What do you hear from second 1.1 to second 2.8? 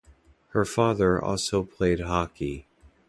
also played hockey.